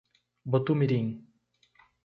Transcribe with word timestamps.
Botumirim 0.51 1.13